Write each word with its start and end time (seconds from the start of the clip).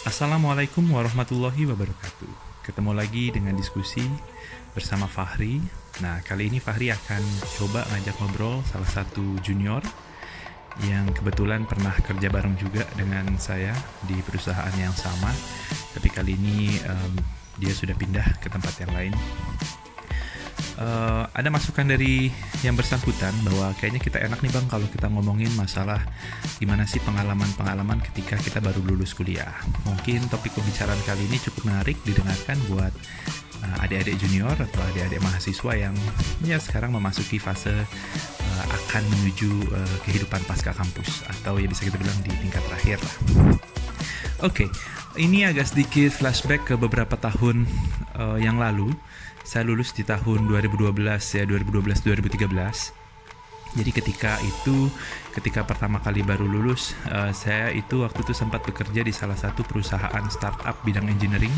Assalamualaikum 0.00 0.96
warahmatullahi 0.96 1.68
wabarakatuh. 1.68 2.64
Ketemu 2.64 2.96
lagi 2.96 3.28
dengan 3.36 3.52
diskusi 3.52 4.00
bersama 4.72 5.04
Fahri. 5.04 5.60
Nah, 6.00 6.24
kali 6.24 6.48
ini 6.48 6.56
Fahri 6.56 6.88
akan 6.88 7.20
coba 7.60 7.84
ngajak 7.92 8.16
ngobrol 8.16 8.64
salah 8.64 8.88
satu 8.88 9.36
junior 9.44 9.84
yang 10.88 11.04
kebetulan 11.12 11.68
pernah 11.68 11.92
kerja 12.00 12.32
bareng 12.32 12.56
juga 12.56 12.88
dengan 12.96 13.28
saya 13.36 13.76
di 14.08 14.16
perusahaan 14.24 14.72
yang 14.80 14.96
sama. 14.96 15.28
Tapi 15.92 16.08
kali 16.08 16.32
ini 16.32 16.80
um, 16.88 17.12
dia 17.60 17.76
sudah 17.76 17.92
pindah 17.92 18.40
ke 18.40 18.48
tempat 18.48 18.72
yang 18.80 18.96
lain 18.96 19.12
uh, 20.80 21.28
ada 21.30 21.48
masukan 21.52 21.84
dari 21.86 22.32
yang 22.64 22.74
bersangkutan 22.74 23.32
bahwa 23.44 23.70
kayaknya 23.78 24.00
kita 24.00 24.18
enak 24.24 24.40
nih 24.40 24.50
bang 24.50 24.66
kalau 24.66 24.88
kita 24.88 25.06
ngomongin 25.12 25.52
masalah 25.54 26.00
gimana 26.56 26.88
sih 26.88 26.98
pengalaman-pengalaman 27.04 28.00
ketika 28.10 28.40
kita 28.40 28.58
baru 28.58 28.80
lulus 28.82 29.12
kuliah. 29.12 29.52
Mungkin 29.86 30.26
topik 30.32 30.56
pembicaraan 30.56 30.98
kali 31.04 31.28
ini 31.28 31.36
cukup 31.38 31.70
menarik 31.70 32.00
didengarkan 32.02 32.56
buat 32.72 32.92
uh, 33.62 33.84
adik-adik 33.84 34.16
junior 34.18 34.56
atau 34.56 34.80
adik-adik 34.90 35.20
mahasiswa 35.20 35.72
yang 35.76 35.94
ya 36.42 36.56
sekarang 36.56 36.96
memasuki 36.96 37.36
fase 37.36 37.72
uh, 37.72 38.64
akan 38.66 39.02
menuju 39.16 39.50
uh, 39.70 39.96
kehidupan 40.08 40.40
pasca 40.48 40.72
kampus 40.72 41.22
atau 41.28 41.60
ya 41.60 41.68
bisa 41.68 41.86
kita 41.86 42.00
bilang 42.00 42.16
di 42.24 42.32
tingkat 42.40 42.62
terakhir 42.66 42.98
lah. 43.04 43.16
Oke, 44.40 44.72
ini 45.18 45.42
agak 45.42 45.74
sedikit 45.74 46.14
flashback 46.14 46.70
ke 46.70 46.74
beberapa 46.78 47.18
tahun 47.18 47.66
uh, 48.14 48.38
yang 48.38 48.62
lalu 48.62 48.94
saya 49.42 49.66
lulus 49.66 49.90
di 49.90 50.06
tahun 50.06 50.46
2012 50.46 50.94
ya 51.34 51.44
2012 51.48 52.06
2013 52.06 53.00
jadi 53.70 53.90
ketika 53.94 54.34
itu, 54.42 54.90
ketika 55.30 55.62
pertama 55.62 56.02
kali 56.02 56.26
baru 56.26 56.42
lulus, 56.42 56.90
uh, 57.06 57.30
saya 57.30 57.70
itu 57.70 58.02
waktu 58.02 58.26
itu 58.26 58.34
sempat 58.34 58.66
bekerja 58.66 59.06
di 59.06 59.14
salah 59.14 59.38
satu 59.38 59.62
perusahaan 59.62 60.26
startup 60.26 60.74
bidang 60.82 61.06
engineering 61.06 61.54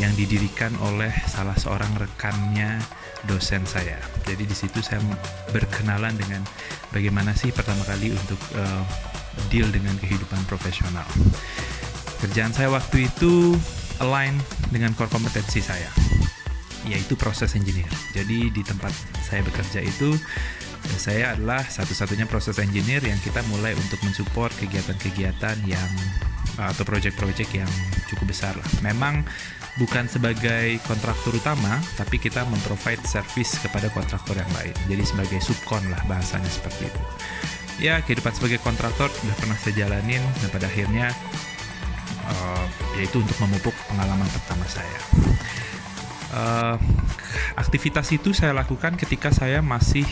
yang 0.00 0.16
didirikan 0.16 0.72
oleh 0.80 1.12
salah 1.28 1.52
seorang 1.52 1.92
rekannya 2.00 2.80
dosen 3.28 3.68
saya. 3.68 4.00
Jadi 4.24 4.48
di 4.48 4.56
situ 4.56 4.80
saya 4.80 5.04
berkenalan 5.52 6.16
dengan 6.16 6.40
bagaimana 6.88 7.36
sih 7.36 7.52
pertama 7.52 7.84
kali 7.84 8.16
untuk 8.16 8.40
uh, 8.56 8.82
deal 9.52 9.68
dengan 9.68 9.92
kehidupan 10.00 10.40
profesional. 10.48 11.04
Kerjaan 12.22 12.54
saya 12.54 12.70
waktu 12.70 13.10
itu 13.10 13.58
align 13.98 14.38
dengan 14.70 14.94
core 14.94 15.10
kompetensi 15.10 15.58
saya 15.58 15.90
yaitu 16.86 17.14
proses 17.14 17.54
engineer. 17.54 17.90
Jadi 18.10 18.50
di 18.50 18.62
tempat 18.66 18.90
saya 19.22 19.42
bekerja 19.46 19.82
itu 19.82 20.18
saya 20.98 21.38
adalah 21.38 21.62
satu-satunya 21.62 22.26
proses 22.26 22.58
engineer 22.58 23.02
yang 23.06 23.18
kita 23.22 23.38
mulai 23.50 23.70
untuk 23.78 24.02
mensupport 24.02 24.50
kegiatan-kegiatan 24.58 25.62
yang 25.66 25.90
atau 26.58 26.84
proyek-proyek 26.84 27.48
yang 27.54 27.70
cukup 28.10 28.34
besar 28.34 28.52
lah. 28.58 28.68
Memang 28.84 29.24
bukan 29.80 30.04
sebagai 30.10 30.76
kontraktor 30.84 31.32
utama, 31.32 31.80
tapi 31.96 32.20
kita 32.20 32.44
memprovide 32.44 33.00
service 33.08 33.56
kepada 33.62 33.88
kontraktor 33.88 34.36
yang 34.36 34.50
lain. 34.52 34.74
Jadi 34.90 35.04
sebagai 35.06 35.38
subkon 35.40 35.86
lah 35.88 36.02
bahasanya 36.10 36.50
seperti 36.50 36.90
itu. 36.90 37.02
Ya, 37.80 38.04
kehidupan 38.04 38.36
sebagai 38.36 38.60
kontraktor 38.60 39.08
sudah 39.08 39.36
pernah 39.40 39.56
saya 39.56 39.86
jalanin 39.86 40.20
dan 40.44 40.48
pada 40.52 40.68
akhirnya 40.68 41.08
uh, 42.32 42.66
yaitu 42.96 43.20
untuk 43.20 43.36
memupuk 43.44 43.74
pengalaman 43.88 44.28
pertama 44.28 44.64
saya. 44.68 44.98
Uh, 46.32 46.76
aktivitas 47.60 48.08
itu 48.12 48.32
saya 48.32 48.56
lakukan 48.56 48.96
ketika 48.96 49.28
saya 49.28 49.60
masih 49.60 50.08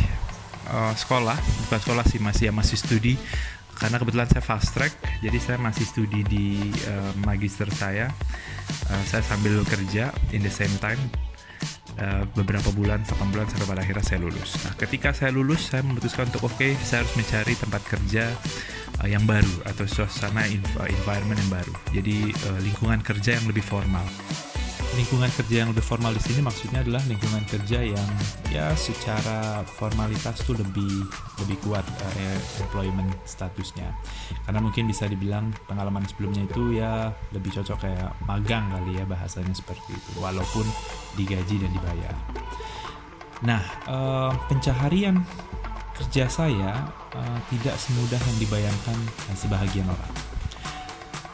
uh, 0.69 0.93
sekolah. 0.93 1.37
Bukan 1.69 1.81
sekolah 1.81 2.05
sih 2.05 2.21
masih 2.21 2.45
ya 2.51 2.53
masih 2.53 2.77
studi. 2.77 3.15
Karena 3.81 3.97
kebetulan 3.97 4.29
saya 4.29 4.45
fast 4.45 4.77
track 4.77 4.93
jadi 5.25 5.39
saya 5.41 5.57
masih 5.57 5.89
studi 5.89 6.21
di 6.29 6.69
uh, 6.89 7.13
magister 7.25 7.69
saya. 7.73 8.13
Uh, 8.93 9.03
saya 9.09 9.25
sambil 9.25 9.65
kerja 9.65 10.13
in 10.37 10.45
the 10.45 10.53
same 10.53 10.73
time 10.81 11.01
beberapa 12.33 12.73
bulan 12.73 13.05
8 13.05 13.29
bulan 13.29 13.45
sampai 13.45 13.77
pada 13.77 13.85
akhirnya 13.85 14.01
saya 14.01 14.25
lulus. 14.25 14.57
Nah 14.65 14.73
ketika 14.73 15.13
saya 15.13 15.37
lulus 15.37 15.69
saya 15.69 15.85
memutuskan 15.85 16.33
untuk 16.33 16.49
oke 16.49 16.57
okay, 16.57 16.73
saya 16.81 17.05
harus 17.05 17.13
mencari 17.13 17.53
tempat 17.53 17.83
kerja 17.85 18.25
uh, 19.01 19.09
yang 19.09 19.25
baru 19.25 19.65
atau 19.65 19.89
suasana 19.89 20.45
environment 20.47 21.39
yang 21.41 21.53
baru. 21.53 21.75
Jadi 21.97 22.31
uh, 22.33 22.61
lingkungan 22.61 23.01
kerja 23.01 23.41
yang 23.41 23.47
lebih 23.49 23.65
formal. 23.65 24.05
Lingkungan 24.91 25.31
kerja 25.39 25.63
yang 25.63 25.71
lebih 25.71 25.87
formal 25.87 26.11
di 26.11 26.19
sini 26.19 26.43
maksudnya 26.43 26.83
adalah 26.83 26.99
lingkungan 27.07 27.47
kerja 27.47 27.79
yang 27.79 28.11
ya 28.51 28.75
secara 28.75 29.63
formalitas 29.63 30.43
tuh 30.43 30.59
lebih 30.59 31.07
lebih 31.41 31.57
kuat 31.63 31.87
uh, 31.87 32.39
employment 32.61 33.15
statusnya. 33.23 33.87
Karena 34.45 34.61
mungkin 34.61 34.91
bisa 34.91 35.07
dibilang 35.07 35.55
pengalaman 35.71 36.03
sebelumnya 36.11 36.43
itu 36.43 36.83
ya 36.83 37.15
lebih 37.31 37.55
cocok 37.55 37.79
kayak 37.87 38.11
magang 38.27 38.67
kali 38.75 38.99
ya 38.99 39.07
bahasanya 39.07 39.55
seperti 39.55 39.95
itu. 39.95 40.11
Walaupun 40.19 40.67
digaji 41.15 41.63
dan 41.63 41.71
dibayar. 41.71 42.15
Nah 43.47 43.63
uh, 43.87 44.35
pencaharian 44.51 45.23
kerja 46.01 46.25
saya 46.33 46.73
uh, 47.15 47.39
tidak 47.53 47.77
semudah 47.77 48.19
yang 48.19 48.39
dibayangkan 48.41 48.99
sebahagian 49.37 49.87
orang. 49.87 50.15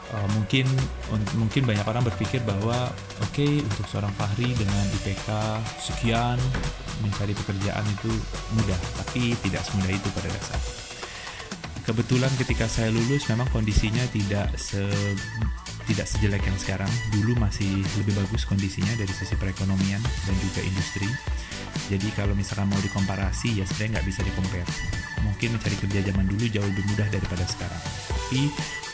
Uh, 0.07 0.27
mungkin 0.39 0.63
mungkin 1.35 1.67
banyak 1.67 1.83
orang 1.83 2.03
berpikir 2.07 2.39
bahwa 2.47 2.91
oke 3.19 3.31
okay, 3.31 3.59
untuk 3.59 3.83
seorang 3.91 4.11
Fahri 4.15 4.55
dengan 4.55 4.85
IPK 5.03 5.27
sekian 5.83 6.39
mencari 7.03 7.35
pekerjaan 7.35 7.83
itu 7.83 8.11
mudah 8.55 8.79
tapi 9.03 9.35
tidak 9.43 9.67
semudah 9.67 9.91
itu 9.91 10.07
pada 10.15 10.31
dasar 10.31 10.87
kebetulan 11.87 12.31
ketika 12.35 12.67
saya 12.67 12.91
lulus 12.91 13.23
memang 13.31 13.47
kondisinya 13.51 14.03
tidak 14.11 14.51
se 14.59 14.83
tidak 15.87 16.05
sejelek 16.05 16.43
yang 16.43 16.57
sekarang. 16.59 16.91
Dulu 17.15 17.39
masih 17.39 17.81
lebih 17.97 18.13
bagus 18.19 18.43
kondisinya 18.43 18.91
dari 18.99 19.09
sisi 19.09 19.33
perekonomian 19.39 20.03
dan 20.03 20.35
juga 20.43 20.61
industri. 20.61 21.07
Jadi 21.87 22.11
kalau 22.13 22.35
misalkan 22.35 22.67
mau 22.67 22.79
dikomparasi 22.83 23.57
ya 23.57 23.63
sebenarnya 23.63 23.99
nggak 23.99 24.07
bisa 24.11 24.21
dikompar 24.27 24.67
mungkin 25.23 25.53
mencari 25.53 25.77
kerja 25.77 25.99
zaman 26.11 26.25
dulu 26.25 26.45
jauh 26.49 26.65
lebih 26.65 26.83
mudah 26.93 27.07
daripada 27.13 27.45
sekarang. 27.47 27.83
Tapi 28.09 28.41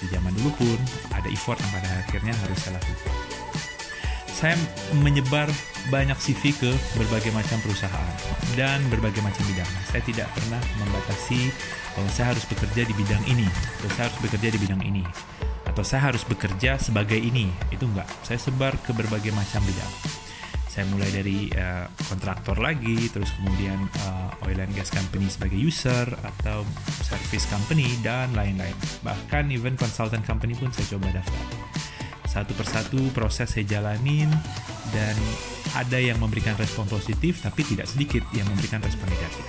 di 0.04 0.08
zaman 0.12 0.32
dulu 0.36 0.52
pun 0.60 0.80
ada 1.16 1.28
effort 1.32 1.58
yang 1.58 1.72
pada 1.72 1.90
akhirnya 2.04 2.34
harus 2.36 2.58
saya 2.62 2.78
lakukan. 2.78 3.16
Saya 4.34 4.60
menyebar 5.00 5.48
banyak 5.88 6.20
CV 6.20 6.52
ke 6.52 6.72
berbagai 7.00 7.32
macam 7.32 7.56
perusahaan 7.64 8.12
dan 8.60 8.84
berbagai 8.92 9.24
macam 9.24 9.40
bidang. 9.48 9.72
Saya 9.88 10.04
tidak 10.04 10.28
pernah 10.36 10.60
membatasi 10.84 11.48
bahwa 11.96 12.10
saya 12.12 12.36
harus 12.36 12.44
bekerja 12.52 12.84
di 12.84 12.94
bidang 12.98 13.24
ini, 13.30 13.48
atau 13.80 13.90
saya 13.96 14.12
harus 14.12 14.20
bekerja 14.20 14.52
di 14.52 14.60
bidang 14.60 14.82
ini, 14.84 15.04
atau 15.74 15.82
saya 15.82 16.14
harus 16.14 16.22
bekerja 16.22 16.78
sebagai 16.78 17.18
ini. 17.18 17.50
Itu 17.74 17.90
enggak. 17.90 18.06
Saya 18.22 18.38
sebar 18.38 18.78
ke 18.86 18.94
berbagai 18.94 19.34
macam 19.34 19.66
bidang 19.66 20.22
saya 20.74 20.90
mulai 20.90 21.06
dari 21.14 21.54
uh, 21.54 21.86
kontraktor 22.10 22.58
lagi 22.58 23.06
terus 23.14 23.30
kemudian 23.38 23.78
uh, 24.10 24.34
oil 24.50 24.58
and 24.58 24.74
gas 24.74 24.90
company 24.90 25.30
sebagai 25.30 25.54
user 25.54 26.10
atau 26.26 26.66
service 27.06 27.46
company 27.46 27.86
dan 28.02 28.34
lain-lain 28.34 28.74
bahkan 29.06 29.54
even 29.54 29.78
consultant 29.78 30.26
company 30.26 30.58
pun 30.58 30.74
saya 30.74 30.98
coba 30.98 31.14
daftar 31.14 31.46
satu 32.26 32.58
persatu 32.58 32.98
proses 33.14 33.54
saya 33.54 33.70
jalanin 33.70 34.34
dan 34.90 35.14
ada 35.78 36.02
yang 36.02 36.18
memberikan 36.18 36.58
respon 36.58 36.90
positif 36.90 37.46
tapi 37.46 37.62
tidak 37.62 37.86
sedikit 37.86 38.26
yang 38.34 38.50
memberikan 38.50 38.82
respon 38.82 39.06
negatif 39.14 39.46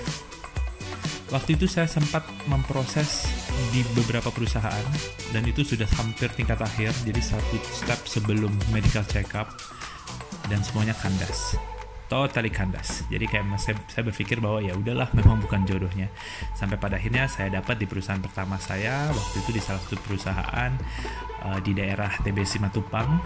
waktu 1.33 1.57
itu 1.57 1.65
saya 1.65 1.89
sempat 1.89 2.29
memproses 2.53 3.25
di 3.71 3.83
beberapa 3.95 4.31
perusahaan 4.31 4.87
dan 5.31 5.43
itu 5.47 5.67
sudah 5.67 5.87
hampir 5.99 6.31
tingkat 6.35 6.59
akhir 6.63 6.95
jadi 7.03 7.21
satu 7.23 7.57
step 7.63 8.01
sebelum 8.07 8.51
medical 8.71 9.03
check 9.07 9.31
up 9.35 9.51
dan 10.47 10.61
semuanya 10.63 10.95
kandas. 10.99 11.57
Totally 12.05 12.53
kandas. 12.53 13.03
Jadi 13.09 13.25
kayak 13.25 13.57
saya, 13.57 13.81
saya 13.89 14.05
berpikir 14.05 14.39
bahwa 14.39 14.61
ya 14.61 14.77
udahlah 14.77 15.09
memang 15.19 15.41
bukan 15.41 15.65
jodohnya. 15.65 16.13
Sampai 16.53 16.77
pada 16.77 17.01
akhirnya 17.01 17.27
saya 17.27 17.51
dapat 17.51 17.81
di 17.81 17.87
perusahaan 17.89 18.21
pertama 18.21 18.61
saya 18.61 19.09
waktu 19.11 19.37
itu 19.41 19.51
di 19.57 19.61
salah 19.63 19.81
satu 19.83 19.97
perusahaan 20.05 20.71
uh, 21.43 21.59
di 21.65 21.73
daerah 21.73 22.13
TBC 22.23 22.61
Matupang. 22.61 23.19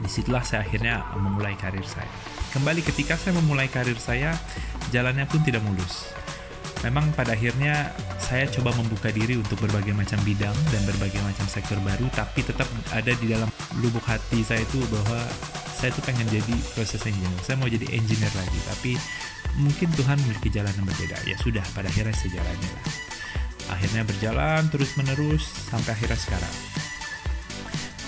Di 0.00 0.08
situlah 0.08 0.40
saya 0.40 0.64
akhirnya 0.64 1.12
memulai 1.12 1.54
karir 1.60 1.84
saya. 1.84 2.08
Kembali 2.56 2.80
ketika 2.80 3.20
saya 3.20 3.36
memulai 3.36 3.68
karir 3.68 4.00
saya 4.00 4.32
jalannya 4.90 5.28
pun 5.28 5.44
tidak 5.44 5.60
mulus 5.62 6.19
memang 6.80 7.12
pada 7.12 7.36
akhirnya 7.36 7.92
saya 8.16 8.48
coba 8.48 8.72
membuka 8.78 9.12
diri 9.12 9.36
untuk 9.36 9.60
berbagai 9.60 9.92
macam 9.92 10.16
bidang 10.24 10.56
dan 10.72 10.82
berbagai 10.88 11.20
macam 11.20 11.44
sektor 11.44 11.76
baru 11.84 12.08
tapi 12.16 12.40
tetap 12.40 12.64
ada 12.94 13.12
di 13.20 13.26
dalam 13.28 13.48
lubuk 13.84 14.04
hati 14.08 14.40
saya 14.40 14.64
itu 14.64 14.80
bahwa 14.88 15.18
saya 15.76 15.96
tuh 15.96 16.04
pengen 16.04 16.28
jadi 16.28 16.56
proses 16.76 17.00
engineer. 17.08 17.40
Saya 17.40 17.56
mau 17.56 17.68
jadi 17.68 17.88
engineer 17.96 18.32
lagi 18.36 18.60
tapi 18.68 18.92
mungkin 19.56 19.88
Tuhan 19.96 20.16
memiliki 20.24 20.52
jalan 20.52 20.72
yang 20.76 20.86
berbeda. 20.88 21.16
Ya 21.24 21.36
sudah 21.40 21.64
pada 21.72 21.88
akhirnya 21.88 22.12
sejalannya 22.12 22.70
lah. 22.76 22.86
Akhirnya 23.72 24.02
berjalan 24.04 24.68
terus 24.68 24.92
menerus 25.00 25.48
sampai 25.72 25.96
akhirnya 25.96 26.20
sekarang. 26.20 26.54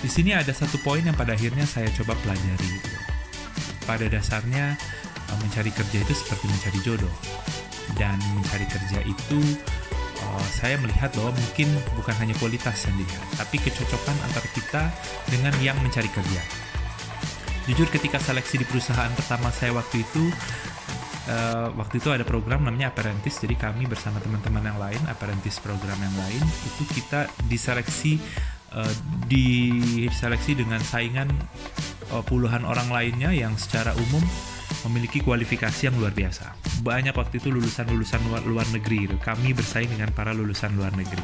Di 0.05 0.09
sini 0.11 0.37
ada 0.37 0.53
satu 0.53 0.77
poin 0.85 1.01
yang 1.01 1.17
pada 1.17 1.33
akhirnya 1.33 1.65
saya 1.65 1.89
coba 1.97 2.13
pelajari. 2.21 2.77
Pada 3.89 4.05
dasarnya 4.05 4.77
eh, 5.33 5.37
mencari 5.41 5.73
kerja 5.73 5.97
itu 5.97 6.13
seperti 6.13 6.45
mencari 6.45 6.79
jodoh 6.85 7.15
dan 7.99 8.17
mencari 8.33 8.65
kerja 8.65 8.99
itu 9.05 9.39
uh, 10.23 10.45
saya 10.49 10.79
melihat 10.79 11.11
bahwa 11.15 11.35
mungkin 11.35 11.67
bukan 11.99 12.15
hanya 12.17 12.35
kualitas 12.39 12.87
yang 12.87 12.95
dilihat, 12.97 13.27
tapi 13.37 13.59
kecocokan 13.59 14.17
antara 14.25 14.47
kita 14.55 14.83
dengan 15.29 15.53
yang 15.59 15.77
mencari 15.83 16.09
kerja. 16.09 16.41
Jujur 17.63 17.87
ketika 17.87 18.19
seleksi 18.19 18.59
di 18.59 18.65
perusahaan 18.67 19.11
pertama 19.15 19.47
saya 19.47 19.71
waktu 19.71 20.03
itu, 20.03 20.23
uh, 21.31 21.71
waktu 21.79 22.03
itu 22.03 22.11
ada 22.11 22.27
program 22.27 22.67
namanya 22.67 22.91
apprentice, 22.91 23.39
jadi 23.39 23.55
kami 23.55 23.87
bersama 23.87 24.19
teman-teman 24.19 24.63
yang 24.67 24.79
lain, 24.79 25.01
apprentice 25.07 25.63
program 25.63 25.95
yang 25.95 26.15
lain, 26.19 26.43
itu 26.43 26.83
kita 26.91 27.31
diseleksi 27.47 28.19
uh, 28.75 28.93
diseleksi 29.31 30.59
dengan 30.59 30.83
saingan 30.83 31.31
uh, 32.11 32.23
puluhan 32.27 32.67
orang 32.67 32.91
lainnya 32.91 33.31
yang 33.31 33.55
secara 33.55 33.95
umum 33.95 34.23
memiliki 34.89 35.21
kualifikasi 35.21 35.89
yang 35.89 35.95
luar 35.97 36.11
biasa. 36.13 36.57
Banyak 36.81 37.15
waktu 37.15 37.39
itu 37.39 37.53
lulusan-lulusan 37.53 38.21
luar, 38.27 38.41
luar 38.43 38.67
negeri 38.73 39.09
itu. 39.09 39.15
Kami 39.21 39.53
bersaing 39.53 39.89
dengan 39.91 40.11
para 40.11 40.33
lulusan 40.33 40.73
luar 40.75 40.91
negeri. 40.93 41.23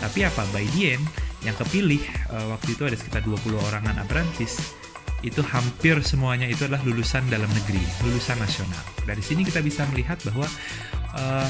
Tapi 0.00 0.24
apa? 0.24 0.42
By 0.50 0.64
the 0.76 0.96
end, 0.96 1.04
yang 1.44 1.56
kepilih 1.56 2.00
uh, 2.32 2.56
waktu 2.56 2.76
itu 2.76 2.82
ada 2.84 2.96
sekitar 2.96 3.24
20 3.24 3.56
orangan 3.56 3.96
apprentice 4.00 4.80
itu 5.20 5.44
hampir 5.44 6.00
semuanya 6.00 6.48
itu 6.48 6.64
adalah 6.64 6.80
lulusan 6.84 7.28
dalam 7.28 7.48
negeri, 7.52 7.80
lulusan 8.08 8.40
nasional. 8.40 8.80
Dari 9.04 9.20
sini 9.20 9.44
kita 9.44 9.60
bisa 9.60 9.84
melihat 9.92 10.16
bahwa 10.24 10.48
uh, 11.12 11.48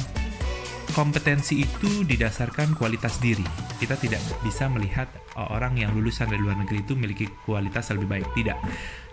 kompetensi 0.90 1.62
itu 1.62 2.02
didasarkan 2.02 2.74
kualitas 2.74 3.22
diri. 3.22 3.46
Kita 3.78 3.94
tidak 3.94 4.18
bisa 4.42 4.66
melihat 4.66 5.06
uh, 5.38 5.54
orang 5.54 5.78
yang 5.78 5.94
lulusan 5.94 6.26
dari 6.26 6.42
luar 6.42 6.58
negeri 6.58 6.82
itu 6.82 6.98
memiliki 6.98 7.26
kualitas 7.46 7.94
lebih 7.94 8.10
baik. 8.10 8.26
Tidak. 8.34 8.58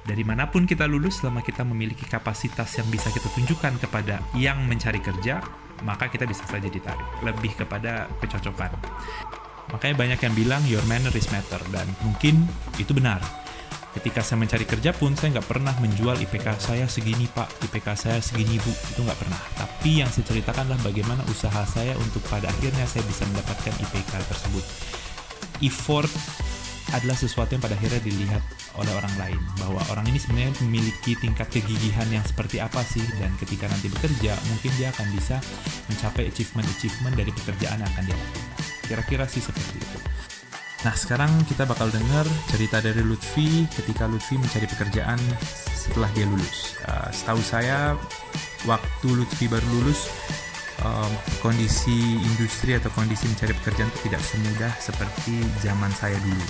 Dari 0.07 0.24
mana 0.24 0.48
pun 0.48 0.63
kita 0.63 0.88
lulus, 0.88 1.19
selama 1.19 1.44
kita 1.44 1.68
memiliki 1.68 2.07
kapasitas 2.07 2.71
yang 2.80 2.88
bisa 2.88 3.12
kita 3.12 3.27
tunjukkan 3.36 3.75
kepada 3.83 4.24
yang 4.39 4.63
mencari 4.63 5.04
kerja, 5.04 5.44
maka 5.83 6.07
kita 6.07 6.24
bisa 6.24 6.48
saja 6.48 6.71
ditarik. 6.71 7.04
Lebih 7.27 7.59
kepada 7.59 8.07
kecocokan. 8.24 8.71
Makanya 9.75 9.95
banyak 10.00 10.19
yang 10.24 10.33
bilang 10.33 10.63
your 10.63 10.83
manner 10.88 11.12
is 11.12 11.27
matter 11.27 11.59
dan 11.75 11.83
mungkin 12.00 12.48
itu 12.80 12.95
benar 12.95 13.19
Ketika 13.98 14.21
saya 14.21 14.38
mencari 14.38 14.62
kerja 14.69 14.94
pun, 14.94 15.18
saya 15.18 15.33
nggak 15.33 15.50
pernah 15.50 15.74
menjual 15.81 16.21
IPK 16.21 16.62
saya 16.62 16.86
segini 16.86 17.25
pak, 17.25 17.50
IPK 17.65 17.88
saya 17.98 18.21
segini 18.21 18.62
bu, 18.62 18.69
itu 18.69 19.01
nggak 19.01 19.18
pernah. 19.18 19.42
Tapi 19.57 20.06
yang 20.06 20.10
saya 20.13 20.21
ceritakan 20.30 20.69
bagaimana 20.86 21.25
usaha 21.33 21.65
saya 21.65 21.98
untuk 21.98 22.21
pada 22.30 22.45
akhirnya 22.45 22.86
saya 22.86 23.01
bisa 23.10 23.25
mendapatkan 23.25 23.74
IPK 23.74 24.13
tersebut. 24.21 24.65
Effort 25.65 26.13
adalah 26.94 27.18
sesuatu 27.18 27.57
yang 27.57 27.63
pada 27.65 27.74
akhirnya 27.74 27.98
dilihat 28.06 28.45
oleh 28.77 28.94
orang 28.94 29.13
lain 29.18 29.41
bahwa 29.57 29.81
orang 29.89 30.06
ini 30.09 30.21
sebenarnya 30.21 30.53
memiliki 30.63 31.18
tingkat 31.18 31.50
kegigihan 31.50 32.06
yang 32.13 32.24
seperti 32.24 32.62
apa 32.62 32.81
sih 32.85 33.03
dan 33.18 33.33
ketika 33.41 33.65
nanti 33.68 33.89
bekerja 33.89 34.38
mungkin 34.50 34.71
dia 34.77 34.94
akan 34.94 35.07
bisa 35.13 35.38
mencapai 35.89 36.29
achievement-achievement 36.29 37.15
dari 37.18 37.31
pekerjaan 37.33 37.81
yang 37.81 37.89
akan 37.94 38.03
dia 38.06 38.18
lakukan. 38.18 38.45
Kira-kira 38.88 39.25
sih 39.27 39.41
seperti 39.44 39.81
itu. 39.81 40.00
Nah, 40.85 40.94
sekarang 40.94 41.33
kita 41.50 41.65
bakal 41.65 41.89
dengar 41.89 42.24
cerita 42.53 42.77
dari 42.77 43.01
Lutfi 43.01 43.65
ketika 43.74 44.06
Lutfi 44.06 44.38
mencari 44.38 44.69
pekerjaan 44.69 45.18
setelah 45.74 46.07
dia 46.13 46.29
lulus. 46.29 46.77
Uh, 46.85 47.09
setahu 47.09 47.41
saya, 47.41 47.97
waktu 48.69 49.07
Lutfi 49.09 49.50
baru 49.50 49.65
lulus, 49.74 50.06
um, 50.85 51.12
kondisi 51.41 52.21
industri 52.21 52.77
atau 52.77 52.94
kondisi 52.94 53.25
mencari 53.25 53.57
pekerjaan 53.57 53.89
itu 53.89 54.00
tidak 54.12 54.21
semudah 54.21 54.71
seperti 54.77 55.35
zaman 55.65 55.89
saya 55.97 56.18
dulu. 56.21 56.45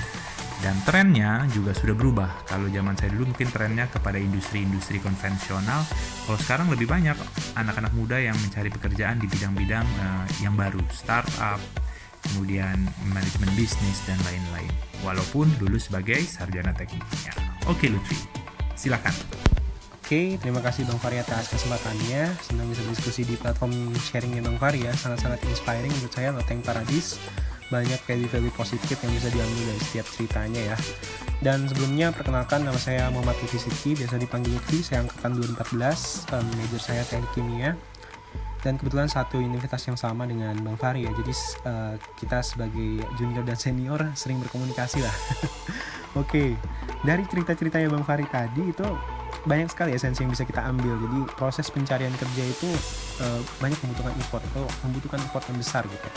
Dan 0.58 0.74
trennya 0.84 1.46
juga 1.54 1.72
sudah 1.78 1.94
berubah. 1.94 2.32
Kalau 2.50 2.66
zaman 2.68 2.98
saya 2.98 3.14
dulu 3.14 3.30
mungkin 3.30 3.48
trennya 3.54 3.86
kepada 3.94 4.18
industri-industri 4.18 4.98
konvensional. 4.98 5.86
Kalau 6.26 6.40
sekarang 6.42 6.68
lebih 6.74 6.90
banyak 6.90 7.14
anak-anak 7.54 7.94
muda 7.94 8.18
yang 8.18 8.36
mencari 8.42 8.74
pekerjaan 8.74 9.22
di 9.22 9.30
bidang-bidang 9.30 9.86
uh, 9.86 10.26
yang 10.42 10.58
baru, 10.58 10.82
startup, 10.90 11.62
kemudian 12.26 12.90
manajemen 13.14 13.54
bisnis, 13.54 14.02
dan 14.10 14.18
lain-lain. 14.26 14.72
Walaupun 15.06 15.46
dulu 15.62 15.78
sebagai 15.78 16.20
sarjana 16.26 16.74
tekniknya. 16.74 17.38
Oke 17.70 17.88
Lutfi, 17.88 18.18
silakan. 18.74 19.14
Oke, 20.08 20.40
terima 20.40 20.64
kasih 20.64 20.88
Bang 20.88 21.04
Fari 21.04 21.20
atas 21.20 21.52
kesempatannya. 21.52 22.32
Senang 22.40 22.72
bisa 22.72 22.80
diskusi 22.88 23.28
di 23.28 23.36
platform 23.36 23.92
sharingnya 23.92 24.40
Bang 24.40 24.56
Fari 24.56 24.88
ya. 24.88 24.96
Sangat-sangat 24.96 25.44
inspiring 25.52 25.92
menurut 25.92 26.14
saya 26.16 26.32
Loteng 26.32 26.64
Paradis. 26.64 27.20
Banyak 27.68 28.00
value-value 28.08 28.54
positif 28.56 28.96
yang 29.04 29.12
bisa 29.12 29.28
diambil 29.32 29.64
dari 29.76 29.82
setiap 29.84 30.08
ceritanya 30.12 30.62
ya. 30.74 30.78
Dan 31.38 31.70
sebelumnya 31.70 32.10
perkenalkan 32.16 32.66
nama 32.66 32.80
saya 32.80 33.12
Muhammad 33.14 33.38
Lutfi 33.44 33.60
Sidki, 33.62 33.92
biasa 33.94 34.18
dipanggil 34.18 34.56
Lutfi. 34.56 34.82
Saya 34.82 35.06
angkatan 35.06 35.38
2014, 35.38 36.34
um, 36.34 36.46
major 36.58 36.82
saya 36.82 37.04
teknik 37.06 37.32
kimia 37.36 37.78
dan 38.66 38.76
kebetulan 38.76 39.08
satu 39.08 39.38
universitas 39.38 39.86
yang 39.88 39.96
sama 39.96 40.26
dengan 40.26 40.58
Bang 40.60 40.76
Fari 40.76 41.06
ya 41.06 41.12
jadi 41.14 41.34
uh, 41.64 41.96
kita 42.18 42.42
sebagai 42.42 43.06
junior 43.16 43.46
dan 43.46 43.56
senior 43.56 44.02
sering 44.18 44.42
berkomunikasi 44.42 45.00
lah 45.06 45.14
oke 46.20 46.28
okay. 46.28 46.50
dari 47.06 47.24
cerita-ceritanya 47.30 47.88
Bang 47.94 48.04
Fari 48.04 48.26
tadi 48.28 48.74
itu 48.74 48.88
banyak 49.48 49.72
sekali 49.72 49.96
esensi 49.96 50.28
yang 50.28 50.32
bisa 50.36 50.44
kita 50.44 50.62
ambil. 50.68 51.00
Jadi 51.00 51.20
proses 51.40 51.72
pencarian 51.72 52.12
kerja 52.20 52.44
itu 52.44 52.70
uh, 53.24 53.42
banyak 53.64 53.80
membutuhkan 53.88 54.14
effort 54.20 54.44
atau 54.54 54.68
membutuhkan 54.84 55.20
effort 55.24 55.44
yang 55.48 55.58
besar 55.58 55.84
gitu. 55.88 56.10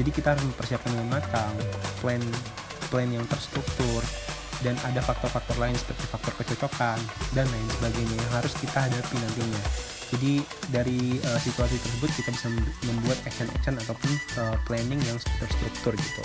Jadi 0.00 0.10
kita 0.10 0.32
harus 0.32 0.44
mempersiapkan 0.48 0.88
dengan 0.88 1.20
matang 1.20 1.52
plan 2.00 2.22
plan 2.88 3.08
yang 3.12 3.28
terstruktur 3.28 4.00
dan 4.64 4.78
ada 4.88 5.04
faktor-faktor 5.04 5.58
lain 5.60 5.76
seperti 5.76 6.08
faktor 6.08 6.32
kecocokan 6.40 6.98
dan 7.36 7.44
lain 7.44 7.68
sebagainya 7.76 8.16
yang 8.16 8.32
harus 8.32 8.52
kita 8.56 8.78
hadapi 8.88 9.16
nantinya. 9.20 9.62
Jadi 10.12 10.32
dari 10.68 11.00
uh, 11.24 11.40
situasi 11.40 11.76
tersebut 11.76 12.10
kita 12.16 12.30
bisa 12.32 12.48
membuat 12.88 13.20
action-action 13.28 13.80
ataupun 13.84 14.10
uh, 14.40 14.56
planning 14.64 15.00
yang 15.08 15.16
terstruktur 15.40 15.92
gitu 15.96 16.24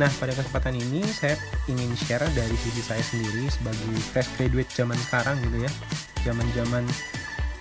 nah 0.00 0.08
pada 0.16 0.32
kesempatan 0.32 0.72
ini 0.80 1.04
saya 1.04 1.36
ingin 1.68 1.92
share 1.92 2.24
dari 2.32 2.56
sisi 2.56 2.80
saya 2.80 3.04
sendiri 3.04 3.44
sebagai 3.52 3.92
fresh 4.12 4.30
graduate 4.40 4.70
zaman 4.72 4.96
sekarang 5.08 5.36
gitu 5.44 5.68
ya. 5.68 5.70
Zaman-zaman 6.22 6.84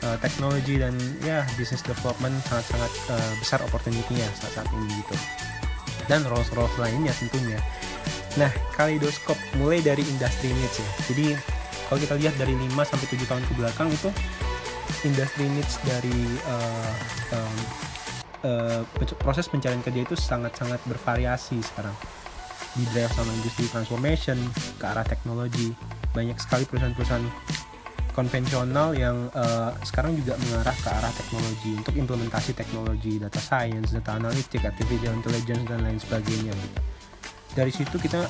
uh, 0.06 0.18
teknologi 0.22 0.80
dan 0.80 0.96
ya 1.26 1.44
business 1.60 1.84
development 1.84 2.34
sangat-sangat 2.48 2.92
uh, 3.12 3.34
besar 3.42 3.60
opportunity-nya 3.68 4.28
saat-saat 4.40 4.70
ini 4.72 5.04
gitu. 5.04 5.16
Dan 6.08 6.24
roles-roles 6.28 6.72
lainnya 6.80 7.12
tentunya. 7.20 7.60
Nah 8.40 8.52
kaleidoskop 8.80 9.36
mulai 9.60 9.84
dari 9.84 10.08
industri 10.08 10.56
niche 10.56 10.80
ya. 10.80 10.90
Jadi 11.12 11.26
kalau 11.92 12.00
kita 12.00 12.16
lihat 12.16 12.36
dari 12.40 12.56
5 12.56 12.72
sampai 12.88 13.08
7 13.12 13.28
tahun 13.28 13.44
ke 13.44 13.54
belakang 13.60 13.90
itu 13.92 14.10
industri 15.04 15.46
needs 15.52 15.76
dari 15.84 16.40
uh, 16.48 16.94
um, 17.36 17.56
uh, 18.44 18.82
proses 19.22 19.48
pencarian 19.50 19.82
kerja 19.82 20.02
itu 20.06 20.16
sangat-sangat 20.18 20.82
bervariasi 20.86 21.62
sekarang. 21.62 21.94
Di 22.72 22.88
drive 22.96 23.12
sama 23.12 23.32
industri 23.36 23.68
transformation 23.68 24.40
ke 24.80 24.86
arah 24.88 25.04
teknologi. 25.04 25.76
Banyak 26.16 26.40
sekali 26.40 26.64
perusahaan-perusahaan 26.68 27.28
konvensional 28.12 28.92
yang 28.96 29.32
uh, 29.32 29.72
sekarang 29.88 30.16
juga 30.20 30.36
mengarah 30.48 30.76
ke 30.76 30.90
arah 30.92 31.14
teknologi 31.16 31.72
untuk 31.80 31.96
implementasi 31.96 32.52
teknologi 32.52 33.20
data 33.20 33.40
science, 33.40 33.96
data 33.96 34.20
analytics, 34.20 34.68
artificial 34.68 35.16
intelligence 35.16 35.64
dan 35.68 35.80
lain 35.84 36.00
sebagainya. 36.00 36.56
Dari 37.52 37.72
situ 37.72 38.00
kita 38.00 38.24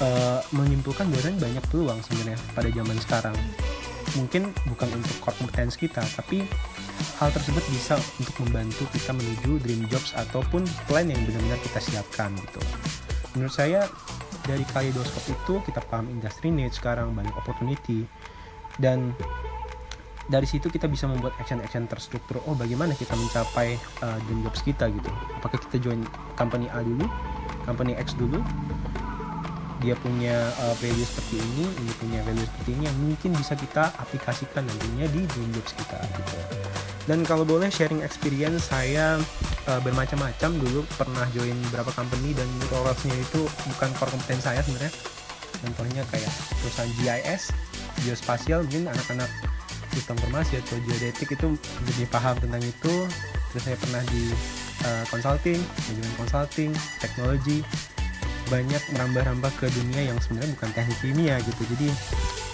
uh, 0.00 0.40
menyimpulkan 0.56 1.08
bahwa 1.08 1.36
banyak 1.36 1.64
peluang 1.68 2.00
sebenarnya 2.04 2.38
pada 2.52 2.68
zaman 2.72 2.96
sekarang. 3.00 3.36
Mungkin 4.16 4.56
bukan 4.72 4.88
untuk 4.96 5.16
core 5.20 5.36
competence 5.36 5.76
kita 5.76 6.00
tapi 6.16 6.48
hal 7.18 7.30
tersebut 7.34 7.64
bisa 7.70 7.98
untuk 8.18 8.34
membantu 8.46 8.84
kita 8.94 9.14
menuju 9.14 9.58
dream 9.62 9.82
jobs 9.90 10.14
ataupun 10.14 10.62
plan 10.86 11.06
yang 11.06 11.18
benar-benar 11.26 11.58
kita 11.62 11.80
siapkan 11.82 12.30
gitu. 12.38 12.60
Menurut 13.34 13.54
saya 13.54 13.86
dari 14.46 14.64
kaleidoskop 14.72 15.24
itu 15.28 15.54
kita 15.68 15.84
paham 15.86 16.08
industry 16.08 16.48
need 16.48 16.72
sekarang 16.72 17.12
banyak 17.12 17.34
opportunity. 17.36 18.06
Dan 18.78 19.12
dari 20.30 20.46
situ 20.46 20.70
kita 20.70 20.86
bisa 20.86 21.10
membuat 21.10 21.34
action-action 21.40 21.88
terstruktur 21.88 22.38
oh 22.46 22.54
bagaimana 22.54 22.92
kita 22.94 23.16
mencapai 23.16 23.80
uh, 24.04 24.18
dream 24.28 24.44
jobs 24.46 24.62
kita 24.62 24.86
gitu. 24.92 25.10
Apakah 25.40 25.58
kita 25.58 25.82
join 25.82 26.04
company 26.36 26.70
A 26.70 26.84
dulu 26.84 27.08
company 27.68 27.92
X 28.00 28.16
dulu 28.16 28.40
dia 29.78 29.94
punya 30.02 30.50
uh, 30.58 30.74
value 30.82 31.06
seperti 31.06 31.38
ini, 31.38 31.64
ini 31.70 31.92
punya 32.02 32.18
value 32.26 32.42
seperti 32.42 32.70
ini 32.74 32.82
yang 32.90 32.98
mungkin 32.98 33.30
bisa 33.38 33.54
kita 33.54 33.94
aplikasikan 33.94 34.66
nantinya 34.66 35.06
di 35.06 35.22
dream 35.22 35.50
jobs 35.54 35.70
kita 35.70 36.02
gitu. 36.18 36.36
Dan 37.08 37.24
kalau 37.24 37.48
boleh 37.48 37.72
sharing 37.72 38.04
experience 38.04 38.68
saya 38.68 39.16
uh, 39.64 39.80
bermacam-macam 39.80 40.60
dulu 40.60 40.84
pernah 41.00 41.24
join 41.32 41.56
beberapa 41.72 41.88
company 41.96 42.36
dan 42.36 42.44
roles-nya 42.68 43.16
itu 43.16 43.48
bukan 43.72 43.88
core 43.96 44.12
kompeten 44.12 44.36
saya 44.44 44.60
sebenarnya. 44.60 44.92
Contohnya 45.64 46.04
kayak 46.12 46.28
perusahaan 46.60 46.92
GIS, 47.00 47.42
geospasial 48.04 48.60
mungkin 48.68 48.92
anak-anak 48.92 49.30
sistem 49.96 50.20
informasi 50.20 50.60
atau 50.60 50.76
geodetik 50.84 51.32
itu 51.32 51.56
lebih 51.88 52.06
paham 52.12 52.36
tentang 52.44 52.60
itu. 52.60 52.94
Terus 53.56 53.62
saya 53.64 53.76
pernah 53.80 54.02
di 54.12 54.28
uh, 54.84 55.04
consulting, 55.08 55.58
manajemen 55.88 56.14
consulting, 56.20 56.70
teknologi, 57.00 57.64
banyak 58.52 58.82
merambah-rambah 58.92 59.52
ke 59.56 59.66
dunia 59.72 60.12
yang 60.12 60.18
sebenarnya 60.20 60.52
bukan 60.56 60.70
teknik 60.72 60.98
kimia 61.04 61.36
gitu 61.44 61.62
jadi 61.76 61.88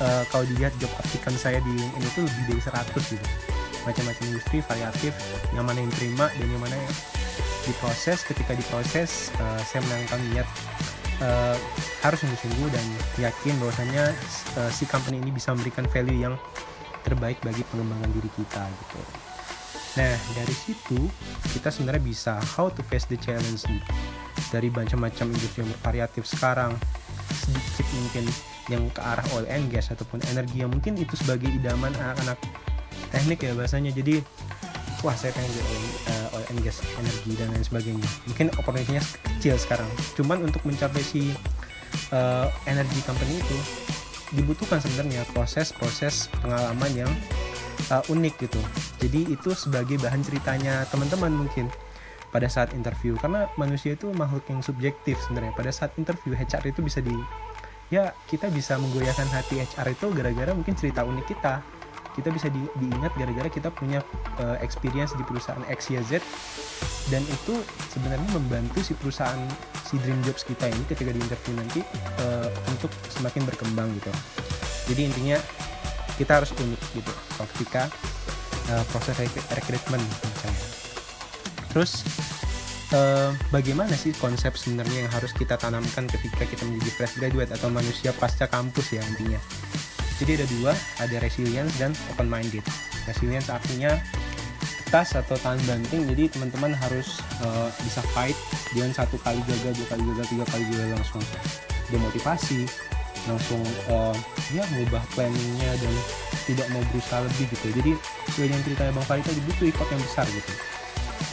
uh, 0.02 0.23
kalau 0.26 0.42
dilihat 0.50 0.75
job 0.82 0.90
applikan 0.99 1.34
saya 1.38 1.62
di 1.62 1.75
ini 1.75 2.08
tuh 2.18 2.26
lebih 2.26 2.42
dari 2.50 2.62
100 2.62 3.14
gitu 3.14 3.26
macam-macam 3.84 4.24
industri 4.28 4.60
variatif 4.64 5.12
yang 5.52 5.64
mana 5.64 5.80
yang 5.80 5.92
terima 5.94 6.26
dan 6.34 6.46
yang 6.48 6.62
mana 6.62 6.76
diproses 7.64 8.24
ketika 8.24 8.52
diproses 8.52 9.32
uh, 9.40 9.60
saya 9.64 9.80
menanamkan 9.88 10.20
niat 10.32 10.48
uh, 11.24 11.56
harus 12.04 12.18
sungguh-sungguh 12.20 12.68
dan 12.72 12.84
yakin 13.20 13.54
bahwasanya 13.60 14.12
uh, 14.60 14.70
si 14.72 14.84
company 14.84 15.20
ini 15.20 15.32
bisa 15.32 15.52
memberikan 15.56 15.88
value 15.88 16.20
yang 16.28 16.34
terbaik 17.04 17.36
bagi 17.44 17.64
pengembangan 17.68 18.10
diri 18.16 18.30
kita 18.32 18.64
gitu. 18.64 19.00
Nah 20.00 20.14
dari 20.34 20.56
situ 20.56 20.98
kita 21.52 21.68
sebenarnya 21.70 22.02
bisa 22.02 22.32
how 22.56 22.72
to 22.72 22.82
face 22.84 23.06
the 23.08 23.16
challenge 23.20 23.64
nih 23.68 23.82
dari 24.50 24.68
macam-macam 24.72 25.30
industri 25.30 25.62
yang 25.62 25.70
bervariatif 25.78 26.24
sekarang 26.26 26.74
sedikit 27.44 27.86
mungkin 27.94 28.24
yang 28.72 28.84
ke 28.90 29.00
arah 29.04 29.26
oil 29.36 29.46
and 29.52 29.68
gas 29.68 29.92
ataupun 29.92 30.24
energi 30.32 30.64
yang 30.64 30.72
mungkin 30.72 30.96
itu 30.96 31.14
sebagai 31.20 31.52
idaman 31.52 31.92
anak-anak 32.00 32.40
teknik 33.12 33.44
ya 33.44 33.52
bahasanya. 33.56 33.90
Jadi 33.94 34.20
wah 35.04 35.12
saya 35.12 35.36
pengen 35.36 35.52
jadi 35.52 35.78
uh, 36.08 36.36
oil 36.40 36.46
and 36.48 36.60
gas 36.64 36.80
energi 36.96 37.32
dan 37.36 37.52
lain 37.52 37.64
sebagainya. 37.64 38.08
Mungkin 38.30 38.46
opportunity-nya 38.56 39.02
kecil 39.38 39.54
sekarang. 39.60 39.88
Cuman 40.16 40.40
untuk 40.48 40.64
mencapai 40.64 41.04
si 41.04 41.36
uh, 42.10 42.48
energi 42.64 43.00
company 43.04 43.36
itu 43.36 43.58
dibutuhkan 44.34 44.80
sebenarnya 44.80 45.22
proses-proses 45.36 46.32
pengalaman 46.40 47.06
yang 47.06 47.12
uh, 47.92 48.02
unik 48.08 48.34
gitu. 48.48 48.60
Jadi 49.04 49.36
itu 49.36 49.52
sebagai 49.52 50.00
bahan 50.00 50.24
ceritanya 50.24 50.88
teman-teman 50.88 51.30
mungkin 51.46 51.68
pada 52.32 52.48
saat 52.50 52.72
interview. 52.74 53.14
Karena 53.20 53.46
manusia 53.60 53.94
itu 53.94 54.10
makhluk 54.10 54.48
yang 54.50 54.64
subjektif 54.64 55.20
sebenarnya. 55.28 55.54
Pada 55.54 55.70
saat 55.70 55.94
interview 56.00 56.34
HR 56.34 56.64
itu 56.72 56.80
bisa 56.80 56.98
di 57.04 57.14
ya 57.92 58.16
kita 58.26 58.48
bisa 58.48 58.80
menggoyahkan 58.80 59.28
hati 59.28 59.60
HR 59.60 59.92
itu 59.92 60.06
gara-gara 60.16 60.50
mungkin 60.56 60.72
cerita 60.74 61.04
unik 61.04 61.26
kita 61.36 61.60
kita 62.14 62.30
bisa 62.30 62.47
di, 62.49 62.62
diingat 62.78 63.12
gara-gara 63.18 63.50
kita 63.50 63.68
punya 63.75 64.00
uh, 64.38 64.56
experience 64.62 65.12
di 65.18 65.26
perusahaan 65.26 65.61
XYZ 65.66 66.23
dan 67.11 67.21
itu 67.26 67.54
sebenarnya 67.90 68.28
membantu 68.33 68.80
si 68.80 68.94
perusahaan 68.94 69.38
si 69.85 69.99
dream 70.00 70.16
jobs 70.23 70.47
kita 70.47 70.71
ini 70.71 70.83
ketika 70.88 71.11
di 71.11 71.21
interview 71.21 71.54
nanti 71.59 71.80
uh, 72.23 72.49
untuk 72.71 72.88
semakin 73.11 73.42
berkembang 73.44 73.90
gitu. 73.99 74.11
Jadi 74.94 75.00
intinya 75.11 75.38
kita 76.14 76.40
harus 76.40 76.54
unik 76.54 76.83
gitu 76.94 77.12
ketika 77.59 77.90
uh, 78.71 78.85
proses 78.94 79.18
rekrutmen 79.50 80.00
misalnya. 80.00 80.64
Terus 81.75 82.06
uh, 82.94 83.35
bagaimana 83.50 83.92
sih 83.99 84.14
konsep 84.16 84.54
sebenarnya 84.54 85.04
yang 85.04 85.12
harus 85.12 85.35
kita 85.35 85.59
tanamkan 85.59 86.06
ketika 86.06 86.47
kita 86.47 86.62
menjadi 86.62 86.90
fresh 86.94 87.14
graduate 87.18 87.50
atau 87.50 87.68
manusia 87.68 88.14
pasca 88.14 88.47
kampus 88.47 88.94
ya 88.94 89.02
intinya 89.02 89.42
jadi 90.23 90.42
ada 90.42 90.47
dua 90.59 90.73
ada 91.00 91.16
resilience 91.23 91.75
dan 91.80 91.90
open 92.14 92.28
minded 92.30 92.62
resilience 93.06 93.50
artinya 93.50 93.99
tas 94.92 95.16
atau 95.18 95.35
tahan 95.40 95.59
banting 95.66 96.06
jadi 96.06 96.30
teman-teman 96.30 96.71
harus 96.75 97.18
uh, 97.42 97.66
bisa 97.83 97.99
fight 98.14 98.37
dengan 98.71 98.94
satu 98.94 99.18
kali 99.23 99.42
gagal 99.49 99.75
dua 99.75 99.87
kali 99.90 100.02
gagal 100.14 100.26
tiga 100.30 100.44
kali 100.50 100.64
gagal 100.71 100.88
langsung 100.94 101.25
demotivasi 101.90 102.66
langsung 103.25 103.62
uh, 103.88 104.14
ya 104.52 104.62
mengubah 104.68 105.00
planningnya 105.16 105.73
dan 105.80 105.94
tidak 106.44 106.68
mau 106.76 106.85
berusaha 106.92 107.25
lebih 107.25 107.49
gitu. 107.56 107.66
Jadi 107.73 107.92
sesuai 108.28 108.47
dengan 108.52 108.62
ceritanya 108.68 108.92
bang 108.92 109.06
Farid 109.09 109.25
tadi 109.25 109.40
butuh 109.49 109.66
effort 109.73 109.88
yang 109.88 110.02
besar 110.04 110.26
gitu 110.28 110.52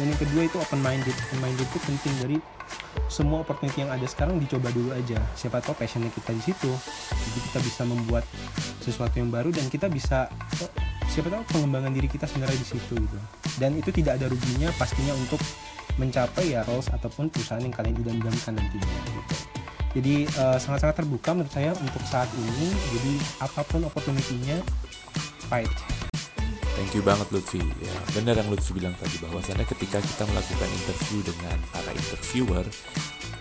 dan 0.01 0.09
yang 0.09 0.17
kedua 0.17 0.41
itu 0.49 0.57
open 0.57 0.81
minded 0.81 1.13
open 1.13 1.39
minded 1.45 1.67
itu 1.69 1.79
penting. 1.85 2.13
Dari 2.25 2.37
semua 3.05 3.45
opportunity 3.45 3.85
yang 3.85 3.93
ada 3.93 4.01
sekarang 4.09 4.41
dicoba 4.41 4.73
dulu 4.73 4.97
aja. 4.97 5.21
Siapa 5.37 5.61
tahu 5.61 5.77
passionnya 5.77 6.09
kita 6.09 6.33
di 6.33 6.41
situ. 6.41 6.73
Jadi 7.13 7.39
kita 7.45 7.59
bisa 7.61 7.81
membuat 7.85 8.25
sesuatu 8.81 9.21
yang 9.21 9.29
baru 9.29 9.53
dan 9.53 9.69
kita 9.69 9.93
bisa 9.93 10.25
siapa 11.05 11.29
tahu 11.29 11.45
pengembangan 11.53 11.93
diri 11.93 12.09
kita 12.09 12.25
sebenarnya 12.25 12.57
di 12.57 12.65
situ 12.65 12.97
gitu. 12.97 13.17
Dan 13.61 13.77
itu 13.77 13.93
tidak 13.93 14.17
ada 14.17 14.25
ruginya 14.25 14.73
pastinya 14.73 15.13
untuk 15.13 15.37
mencapai 16.01 16.57
ya 16.57 16.65
roles 16.65 16.89
ataupun 16.89 17.29
perusahaan 17.29 17.61
yang 17.61 17.75
kalian 17.75 17.93
idam-idamkan 18.01 18.57
nantinya 18.57 18.89
gitu. 19.05 19.35
Jadi 20.01 20.15
uh, 20.41 20.57
sangat-sangat 20.57 21.05
terbuka 21.05 21.29
menurut 21.37 21.53
saya 21.53 21.77
untuk 21.77 22.01
saat 22.09 22.31
ini. 22.33 22.73
Jadi 22.89 23.13
apa 23.37 23.61
pun 23.69 23.85
opportunity-nya 23.85 24.65
fight 25.45 25.69
Thank 26.81 26.97
you 26.97 27.05
banget 27.05 27.29
Lutfi. 27.29 27.61
Ya, 27.61 27.93
benar 28.17 28.41
yang 28.41 28.49
Lutfi 28.49 28.73
bilang 28.73 28.97
tadi 28.97 29.13
bahwasannya 29.21 29.69
ketika 29.69 30.01
kita 30.01 30.25
melakukan 30.25 30.65
interview 30.65 31.21
dengan 31.21 31.61
para 31.69 31.93
interviewer, 31.93 32.65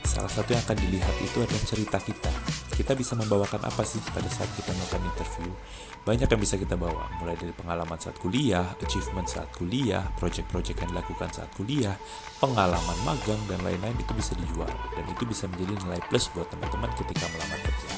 salah 0.04 0.28
satu 0.28 0.52
yang 0.52 0.60
akan 0.60 0.76
dilihat 0.76 1.16
itu 1.24 1.40
adalah 1.40 1.64
cerita 1.64 1.96
kita. 2.04 2.28
Kita 2.76 2.92
bisa 2.92 3.16
membawakan 3.16 3.64
apa 3.64 3.80
sih 3.80 3.96
pada 4.12 4.28
saat 4.28 4.44
kita 4.60 4.76
melakukan 4.76 5.08
interview? 5.08 5.48
Banyak 6.04 6.28
yang 6.28 6.40
bisa 6.44 6.60
kita 6.60 6.76
bawa, 6.76 7.08
mulai 7.16 7.32
dari 7.40 7.56
pengalaman 7.56 7.96
saat 7.96 8.20
kuliah, 8.20 8.76
achievement 8.76 9.24
saat 9.24 9.48
kuliah, 9.56 10.04
project-project 10.20 10.76
yang 10.84 10.92
dilakukan 10.92 11.32
saat 11.32 11.48
kuliah, 11.56 11.96
pengalaman 12.44 12.98
magang, 13.08 13.40
dan 13.48 13.56
lain-lain 13.64 13.96
itu 13.96 14.12
bisa 14.12 14.36
dijual. 14.36 14.68
Dan 14.92 15.08
itu 15.08 15.24
bisa 15.24 15.48
menjadi 15.48 15.80
nilai 15.80 16.00
plus 16.12 16.28
buat 16.36 16.44
teman-teman 16.52 16.92
ketika 16.92 17.24
melamar 17.32 17.56
kerja. 17.64 17.88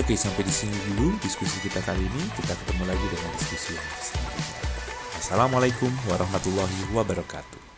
Oke, 0.00 0.16
sampai 0.16 0.48
di 0.48 0.54
sini 0.54 0.72
dulu 0.88 1.12
diskusi 1.20 1.60
kita 1.60 1.84
kali 1.84 2.00
ini. 2.00 2.24
Kita 2.32 2.56
ketemu 2.56 2.88
lagi 2.88 3.04
dengan 3.04 3.36
diskusi 3.36 3.76
yang 3.76 3.84
selanjutnya. 4.00 4.56
Assalamualaikum 5.20 5.92
warahmatullahi 6.08 6.80
wabarakatuh. 6.96 7.69